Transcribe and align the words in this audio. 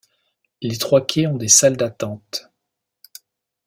Les 0.63 0.79
trois 0.79 1.05
quais 1.05 1.27
ont 1.27 1.37
des 1.37 1.47
salles 1.47 1.77
d'attente. 1.77 2.49